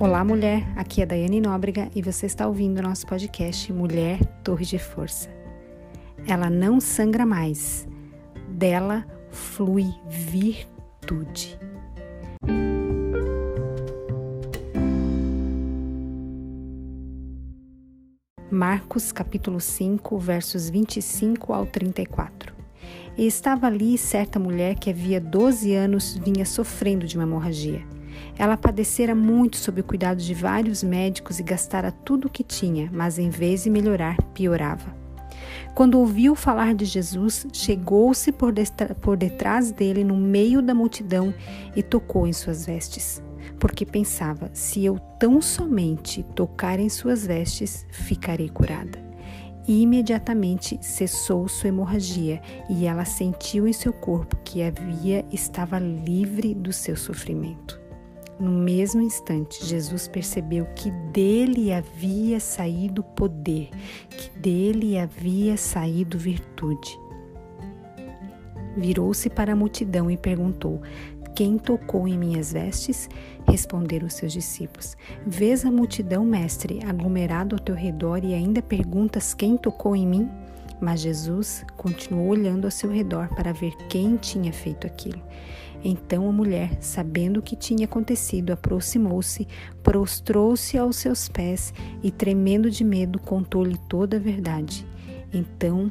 Olá, 0.00 0.24
mulher. 0.24 0.66
Aqui 0.76 1.02
é 1.02 1.06
Daiane 1.06 1.42
Nóbrega 1.42 1.90
e 1.94 2.00
você 2.00 2.24
está 2.24 2.46
ouvindo 2.46 2.78
o 2.78 2.82
nosso 2.82 3.06
podcast 3.06 3.70
Mulher 3.70 4.18
Torre 4.42 4.64
de 4.64 4.78
Força. 4.78 5.28
Ela 6.26 6.48
não 6.48 6.80
sangra 6.80 7.26
mais, 7.26 7.86
dela 8.48 9.04
flui 9.30 9.92
virtude. 10.08 11.60
Marcos 18.50 19.12
capítulo 19.12 19.60
5, 19.60 20.18
versos 20.18 20.70
25 20.70 21.52
ao 21.52 21.66
34. 21.66 22.54
E 23.18 23.26
estava 23.26 23.66
ali 23.66 23.98
certa 23.98 24.38
mulher 24.38 24.76
que 24.76 24.88
havia 24.88 25.20
12 25.20 25.74
anos 25.74 26.16
vinha 26.16 26.46
sofrendo 26.46 27.06
de 27.06 27.18
uma 27.18 27.24
hemorragia. 27.24 27.99
Ela 28.38 28.56
padecera 28.56 29.14
muito 29.14 29.56
sob 29.56 29.80
o 29.80 29.84
cuidado 29.84 30.18
de 30.18 30.34
vários 30.34 30.82
médicos 30.82 31.38
e 31.38 31.42
gastara 31.42 31.92
tudo 31.92 32.26
o 32.26 32.30
que 32.30 32.42
tinha, 32.42 32.88
mas 32.92 33.18
em 33.18 33.28
vez 33.28 33.64
de 33.64 33.70
melhorar, 33.70 34.16
piorava. 34.34 35.00
Quando 35.74 35.98
ouviu 35.98 36.34
falar 36.34 36.74
de 36.74 36.84
Jesus, 36.84 37.46
chegou-se 37.52 38.32
por, 38.32 38.52
por 39.00 39.16
detrás 39.16 39.70
dele 39.70 40.04
no 40.04 40.16
meio 40.16 40.60
da 40.60 40.74
multidão 40.74 41.32
e 41.74 41.82
tocou 41.82 42.26
em 42.26 42.32
suas 42.32 42.66
vestes, 42.66 43.22
porque 43.58 43.86
pensava: 43.86 44.50
se 44.52 44.84
eu 44.84 44.98
tão 45.18 45.40
somente 45.40 46.22
tocar 46.34 46.78
em 46.78 46.88
suas 46.88 47.26
vestes, 47.26 47.86
ficarei 47.90 48.48
curada. 48.48 48.98
E 49.68 49.82
imediatamente 49.82 50.78
cessou 50.80 51.46
sua 51.46 51.68
hemorragia 51.68 52.40
e 52.68 52.86
ela 52.86 53.04
sentiu 53.04 53.68
em 53.68 53.72
seu 53.72 53.92
corpo 53.92 54.36
que 54.42 54.62
havia 54.62 55.24
estava 55.30 55.78
livre 55.78 56.54
do 56.54 56.72
seu 56.72 56.96
sofrimento. 56.96 57.79
No 58.40 58.50
mesmo 58.50 59.02
instante, 59.02 59.62
Jesus 59.66 60.08
percebeu 60.08 60.64
que 60.74 60.90
dele 61.12 61.70
havia 61.70 62.40
saído 62.40 63.02
poder, 63.02 63.68
que 64.08 64.30
dele 64.38 64.98
havia 64.98 65.58
saído 65.58 66.18
virtude. 66.18 66.98
Virou-se 68.74 69.28
para 69.28 69.52
a 69.52 69.56
multidão 69.56 70.10
e 70.10 70.16
perguntou: 70.16 70.80
Quem 71.34 71.58
tocou 71.58 72.08
em 72.08 72.16
minhas 72.16 72.54
vestes? 72.54 73.10
Responderam 73.46 74.08
seus 74.08 74.32
discípulos: 74.32 74.96
Vês 75.26 75.66
a 75.66 75.70
multidão, 75.70 76.24
mestre, 76.24 76.80
aglomerado 76.86 77.54
ao 77.56 77.60
teu 77.60 77.74
redor 77.74 78.24
e 78.24 78.32
ainda 78.32 78.62
perguntas: 78.62 79.34
Quem 79.34 79.58
tocou 79.58 79.94
em 79.94 80.06
mim? 80.06 80.30
Mas 80.80 81.00
Jesus 81.00 81.62
continuou 81.76 82.28
olhando 82.28 82.64
ao 82.64 82.70
seu 82.70 82.90
redor 82.90 83.28
para 83.34 83.52
ver 83.52 83.76
quem 83.90 84.16
tinha 84.16 84.50
feito 84.50 84.86
aquilo. 84.86 85.20
Então 85.82 86.28
a 86.28 86.32
mulher, 86.32 86.76
sabendo 86.80 87.40
o 87.40 87.42
que 87.42 87.56
tinha 87.56 87.86
acontecido, 87.86 88.52
aproximou-se, 88.52 89.48
prostrou-se 89.82 90.76
aos 90.76 90.96
seus 90.96 91.28
pés 91.28 91.72
e, 92.02 92.10
tremendo 92.10 92.70
de 92.70 92.84
medo, 92.84 93.18
contou-lhe 93.18 93.78
toda 93.88 94.16
a 94.16 94.20
verdade. 94.20 94.86
Então 95.32 95.90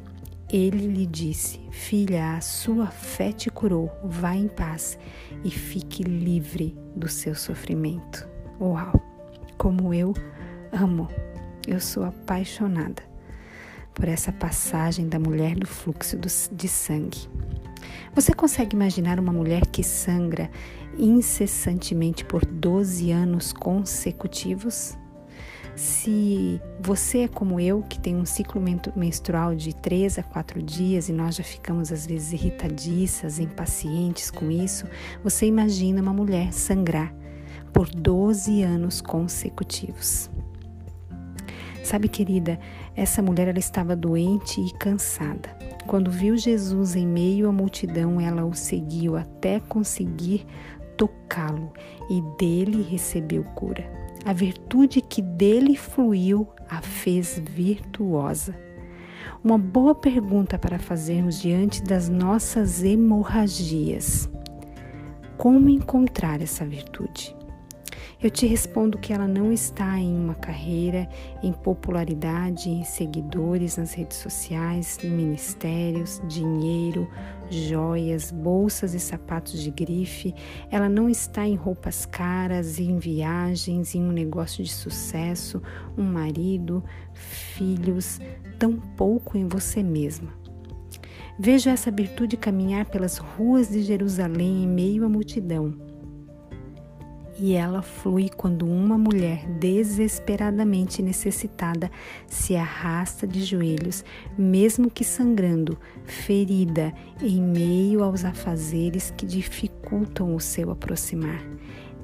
ele 0.52 0.88
lhe 0.88 1.06
disse: 1.06 1.60
Filha, 1.72 2.36
a 2.36 2.42
sua 2.42 2.88
fé 2.88 3.32
te 3.32 3.50
curou, 3.50 3.92
vá 4.04 4.36
em 4.36 4.48
paz 4.48 4.98
e 5.44 5.50
fique 5.50 6.04
livre 6.04 6.78
do 6.96 7.08
seu 7.08 7.36
sofrimento. 7.36 8.28
Uau! 8.60 9.02
Como 9.58 9.94
eu 9.94 10.14
amo, 10.72 11.08
eu 11.68 11.80
sou 11.80 12.04
apaixonada 12.04 13.04
por 13.94 14.08
essa 14.08 14.32
passagem 14.32 15.10
da 15.10 15.20
mulher 15.20 15.56
do 15.56 15.68
fluxo 15.68 16.18
de 16.18 16.68
sangue. 16.68 17.28
Você 18.14 18.34
consegue 18.34 18.76
imaginar 18.76 19.20
uma 19.20 19.32
mulher 19.32 19.66
que 19.66 19.84
sangra 19.84 20.50
incessantemente 20.98 22.26
por 22.26 22.46
12 22.46 23.12
anos 23.12 23.54
consecutivos? 23.54 24.98
Se 25.76 26.60
você 26.78 27.20
é 27.20 27.28
como 27.30 27.58
eu, 27.58 27.82
que 27.84 27.98
tem 27.98 28.14
um 28.16 28.26
ciclo 28.26 28.62
menstrual 28.96 29.56
de 29.56 29.74
3 29.74 30.20
a 30.20 30.24
4 30.24 30.62
dias 30.62 31.08
e 31.08 31.14
nós 31.14 31.36
já 31.36 31.44
ficamos 31.44 31.90
às 31.90 32.06
vezes 32.06 32.34
irritadiças, 32.34 33.40
impacientes 33.40 34.30
com 34.30 34.52
isso, 34.52 34.86
você 35.24 35.46
imagina 35.46 36.02
uma 36.02 36.12
mulher 36.12 36.52
sangrar 36.52 37.14
por 37.72 37.90
12 37.90 38.62
anos 38.62 39.00
consecutivos. 39.00 40.30
Sabe, 41.82 42.10
querida, 42.10 42.60
essa 42.94 43.22
mulher 43.22 43.48
ela 43.48 43.58
estava 43.58 43.96
doente 43.96 44.60
e 44.60 44.74
cansada. 44.74 45.69
Quando 45.90 46.12
viu 46.12 46.38
Jesus 46.38 46.96
em 46.96 47.08
meio 47.08 47.50
à 47.50 47.52
multidão, 47.52 48.22
ela 48.22 48.46
o 48.46 48.54
seguiu 48.54 49.18
até 49.18 49.60
conseguir 49.60 50.46
tocá-lo 50.96 51.74
e 52.08 52.22
dele 52.38 52.84
recebeu 52.84 53.44
cura. 53.56 53.90
A 54.24 54.32
virtude 54.32 55.02
que 55.02 55.20
dele 55.20 55.76
fluiu 55.76 56.48
a 56.70 56.80
fez 56.80 57.42
virtuosa. 57.44 58.56
Uma 59.44 59.58
boa 59.58 59.96
pergunta 59.96 60.60
para 60.60 60.78
fazermos 60.78 61.42
diante 61.42 61.82
das 61.82 62.08
nossas 62.08 62.84
hemorragias: 62.84 64.30
como 65.40 65.70
encontrar 65.70 66.40
essa 66.40 66.64
virtude? 66.64 67.36
Eu 68.22 68.30
te 68.30 68.46
respondo 68.46 68.98
que 68.98 69.14
ela 69.14 69.30
não 69.30 69.50
está 69.50 69.98
em 69.98 70.14
uma 70.14 70.36
carreira, 70.36 71.08
em 71.42 71.54
popularidade, 71.54 72.70
em 72.70 72.84
seguidores 72.84 73.78
nas 73.78 73.94
redes 73.94 74.18
sociais, 74.18 75.00
em 75.02 75.10
ministérios, 75.10 76.22
dinheiro, 76.28 77.10
joias, 77.50 78.30
bolsas 78.30 78.94
e 78.94 79.00
sapatos 79.00 79.64
de 79.64 79.72
grife. 79.72 80.36
Ela 80.70 80.90
não 80.90 81.10
está 81.10 81.48
em 81.48 81.56
roupas 81.56 82.06
caras, 82.06 82.78
em 82.78 82.98
viagens, 82.98 83.96
em 83.96 84.04
um 84.04 84.12
negócio 84.12 84.66
de 84.66 84.74
sucesso, 84.74 85.62
um 85.98 86.04
marido, 86.04 86.84
filhos, 87.14 88.20
tampouco 88.58 89.38
em 89.38 89.48
você 89.48 89.82
mesma. 89.82 90.34
Vejo 91.40 91.70
essa 91.70 91.90
virtude 91.90 92.36
caminhar 92.36 92.84
pelas 92.88 93.18
ruas 93.18 93.70
de 93.70 93.82
Jerusalém 93.82 94.66
em 94.66 94.68
meio 94.68 95.06
à 95.06 95.10
multidão 95.10 95.88
e 97.40 97.54
ela 97.54 97.82
flui 97.82 98.30
quando 98.30 98.66
uma 98.66 98.98
mulher 98.98 99.48
desesperadamente 99.48 101.02
necessitada 101.02 101.90
se 102.28 102.56
arrasta 102.56 103.26
de 103.26 103.42
joelhos, 103.44 104.04
mesmo 104.38 104.90
que 104.92 105.04
sangrando, 105.04 105.78
ferida, 106.04 106.94
em 107.22 107.42
meio 107.42 108.04
aos 108.04 108.26
afazeres 108.26 109.14
que 109.16 109.26
dificultam 109.26 110.36
o 110.36 110.40
seu 110.40 110.70
aproximar. 110.70 111.42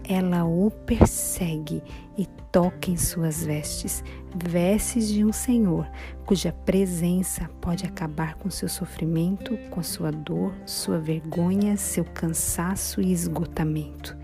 Ela 0.07 0.45
o 0.45 0.69
persegue 0.69 1.81
e 2.17 2.25
toca 2.51 2.89
em 2.89 2.95
suas 2.95 3.43
vestes, 3.43 4.03
vestes 4.33 5.09
de 5.09 5.25
um 5.25 5.33
Senhor, 5.33 5.89
cuja 6.25 6.53
presença 6.53 7.49
pode 7.59 7.85
acabar 7.85 8.35
com 8.35 8.49
seu 8.49 8.69
sofrimento, 8.69 9.57
com 9.69 9.83
sua 9.83 10.11
dor, 10.11 10.53
sua 10.65 10.99
vergonha, 10.99 11.75
seu 11.75 12.05
cansaço 12.05 13.01
e 13.01 13.11
esgotamento. 13.11 14.15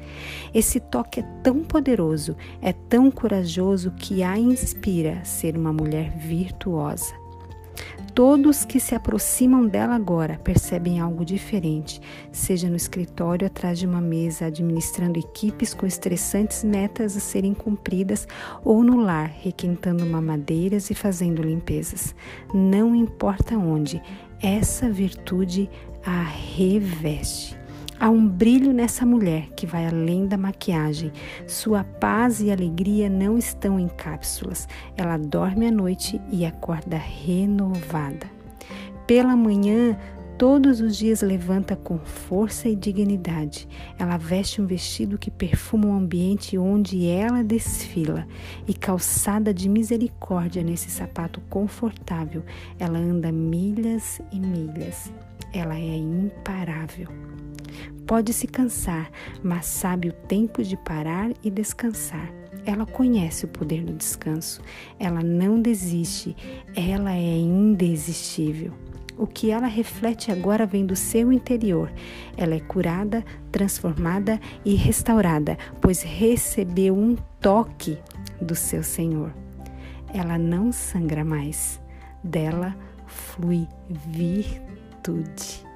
Esse 0.53 0.79
toque 0.79 1.19
é 1.19 1.23
tão 1.43 1.63
poderoso, 1.63 2.37
é 2.61 2.71
tão 2.71 3.09
corajoso 3.09 3.91
que 3.91 4.23
a 4.23 4.37
inspira 4.37 5.19
a 5.19 5.25
ser 5.25 5.57
uma 5.57 5.73
mulher 5.73 6.15
virtuosa. 6.17 7.20
Todos 8.13 8.65
que 8.65 8.77
se 8.77 8.93
aproximam 8.93 9.65
dela 9.65 9.95
agora 9.95 10.37
percebem 10.43 10.99
algo 10.99 11.23
diferente, 11.23 12.01
seja 12.29 12.69
no 12.69 12.75
escritório 12.75 13.47
atrás 13.47 13.79
de 13.79 13.87
uma 13.87 14.01
mesa 14.01 14.47
administrando 14.47 15.17
equipes 15.17 15.73
com 15.73 15.85
estressantes 15.85 16.61
metas 16.61 17.15
a 17.15 17.21
serem 17.21 17.53
cumpridas 17.53 18.27
ou 18.65 18.83
no 18.83 18.97
lar 18.97 19.31
requentando 19.41 20.05
mamadeiras 20.05 20.89
e 20.89 20.95
fazendo 20.95 21.41
limpezas. 21.41 22.13
Não 22.53 22.93
importa 22.93 23.57
onde, 23.57 24.01
essa 24.41 24.89
virtude 24.89 25.69
a 26.05 26.21
reveste. 26.21 27.57
Há 28.01 28.09
um 28.09 28.27
brilho 28.27 28.73
nessa 28.73 29.05
mulher 29.05 29.49
que 29.55 29.67
vai 29.67 29.85
além 29.85 30.25
da 30.25 30.35
maquiagem. 30.35 31.11
Sua 31.45 31.83
paz 31.83 32.41
e 32.41 32.49
alegria 32.49 33.07
não 33.07 33.37
estão 33.37 33.79
em 33.79 33.87
cápsulas. 33.87 34.67
Ela 34.97 35.17
dorme 35.17 35.67
à 35.67 35.71
noite 35.71 36.19
e 36.31 36.43
acorda 36.43 36.97
renovada. 36.97 38.25
Pela 39.05 39.35
manhã, 39.35 39.95
todos 40.35 40.81
os 40.81 40.97
dias 40.97 41.21
levanta 41.21 41.75
com 41.75 41.99
força 41.99 42.67
e 42.67 42.75
dignidade. 42.75 43.67
Ela 43.99 44.17
veste 44.17 44.63
um 44.63 44.65
vestido 44.65 45.19
que 45.19 45.29
perfuma 45.29 45.85
o 45.85 45.93
ambiente 45.93 46.57
onde 46.57 47.05
ela 47.05 47.43
desfila 47.43 48.25
e 48.67 48.73
calçada 48.73 49.53
de 49.53 49.69
misericórdia 49.69 50.63
nesse 50.63 50.89
sapato 50.89 51.39
confortável, 51.51 52.43
ela 52.79 52.97
anda 52.97 53.31
milhas 53.31 54.19
e 54.31 54.39
milhas. 54.39 55.13
Ela 55.53 55.75
é 55.75 55.97
imparável. 55.97 57.07
Pode 58.05 58.33
se 58.33 58.47
cansar, 58.47 59.09
mas 59.43 59.65
sabe 59.65 60.09
o 60.09 60.13
tempo 60.13 60.63
de 60.63 60.75
parar 60.77 61.31
e 61.43 61.49
descansar. 61.49 62.31
Ela 62.65 62.85
conhece 62.85 63.45
o 63.45 63.47
poder 63.47 63.83
do 63.83 63.93
descanso. 63.93 64.61
Ela 64.99 65.23
não 65.23 65.61
desiste. 65.61 66.35
Ela 66.75 67.13
é 67.13 67.37
indesistível. 67.37 68.73
O 69.17 69.27
que 69.27 69.51
ela 69.51 69.67
reflete 69.67 70.31
agora 70.31 70.65
vem 70.65 70.85
do 70.85 70.95
seu 70.95 71.31
interior. 71.31 71.91
Ela 72.37 72.55
é 72.55 72.59
curada, 72.59 73.23
transformada 73.51 74.39
e 74.65 74.75
restaurada, 74.75 75.57
pois 75.79 76.01
recebeu 76.01 76.95
um 76.95 77.15
toque 77.39 77.97
do 78.41 78.55
seu 78.55 78.83
Senhor. 78.83 79.33
Ela 80.13 80.37
não 80.37 80.71
sangra 80.71 81.23
mais, 81.23 81.79
dela 82.23 82.75
flui 83.05 83.67
virtude. 83.89 85.70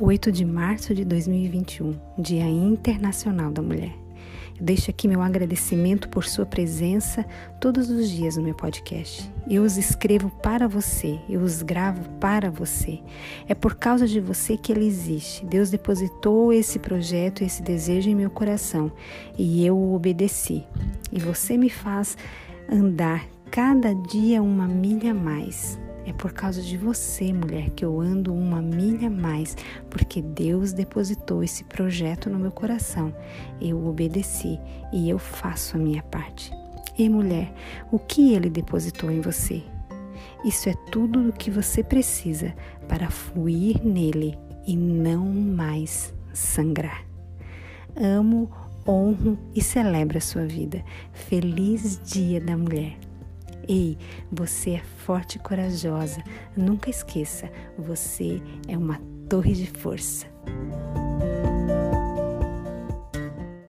8 0.00 0.30
de 0.30 0.44
março 0.44 0.94
de 0.94 1.04
2021, 1.04 1.92
Dia 2.16 2.46
Internacional 2.46 3.50
da 3.50 3.60
Mulher. 3.60 3.92
Eu 4.56 4.64
deixo 4.64 4.90
aqui 4.90 5.08
meu 5.08 5.20
agradecimento 5.20 6.08
por 6.08 6.24
sua 6.24 6.46
presença 6.46 7.26
todos 7.60 7.90
os 7.90 8.08
dias 8.08 8.36
no 8.36 8.44
meu 8.44 8.54
podcast. 8.54 9.28
Eu 9.50 9.64
os 9.64 9.76
escrevo 9.76 10.30
para 10.40 10.68
você, 10.68 11.18
eu 11.28 11.40
os 11.40 11.62
gravo 11.62 12.08
para 12.20 12.48
você. 12.48 13.00
É 13.48 13.56
por 13.56 13.74
causa 13.74 14.06
de 14.06 14.20
você 14.20 14.56
que 14.56 14.70
ele 14.70 14.86
existe. 14.86 15.44
Deus 15.44 15.68
depositou 15.68 16.52
esse 16.52 16.78
projeto, 16.78 17.42
esse 17.42 17.60
desejo 17.60 18.08
em 18.08 18.14
meu 18.14 18.30
coração 18.30 18.92
e 19.36 19.66
eu 19.66 19.76
o 19.76 19.94
obedeci. 19.94 20.64
E 21.10 21.18
você 21.18 21.56
me 21.56 21.70
faz 21.70 22.16
andar 22.70 23.26
cada 23.50 23.92
dia 23.94 24.40
uma 24.40 24.68
milha 24.68 25.10
a 25.10 25.14
mais. 25.14 25.76
É 26.08 26.12
por 26.14 26.32
causa 26.32 26.62
de 26.62 26.74
você, 26.74 27.34
mulher, 27.34 27.68
que 27.68 27.84
eu 27.84 28.00
ando 28.00 28.32
uma 28.32 28.62
milha 28.62 29.10
mais, 29.10 29.54
porque 29.90 30.22
Deus 30.22 30.72
depositou 30.72 31.44
esse 31.44 31.64
projeto 31.64 32.30
no 32.30 32.38
meu 32.38 32.50
coração. 32.50 33.14
Eu 33.60 33.86
obedeci 33.86 34.58
e 34.90 35.10
eu 35.10 35.18
faço 35.18 35.76
a 35.76 35.78
minha 35.78 36.02
parte. 36.02 36.50
E 36.96 37.10
mulher, 37.10 37.52
o 37.92 37.98
que 37.98 38.32
ele 38.32 38.48
depositou 38.48 39.10
em 39.10 39.20
você? 39.20 39.62
Isso 40.42 40.70
é 40.70 40.74
tudo 40.90 41.28
o 41.28 41.32
que 41.32 41.50
você 41.50 41.84
precisa 41.84 42.54
para 42.88 43.10
fluir 43.10 43.84
nele 43.84 44.34
e 44.66 44.74
não 44.78 45.26
mais 45.26 46.14
sangrar. 46.32 47.04
Amo, 47.94 48.50
honro 48.88 49.38
e 49.54 49.62
celebro 49.62 50.16
a 50.16 50.22
sua 50.22 50.46
vida. 50.46 50.82
Feliz 51.12 52.00
Dia 52.02 52.40
da 52.40 52.56
Mulher. 52.56 53.07
Ei, 53.68 53.98
você 54.32 54.70
é 54.70 54.82
forte 55.04 55.36
e 55.36 55.38
corajosa. 55.38 56.24
Nunca 56.56 56.88
esqueça, 56.88 57.50
você 57.76 58.40
é 58.66 58.76
uma 58.76 58.98
torre 59.28 59.52
de 59.52 59.66
força. 59.66 60.26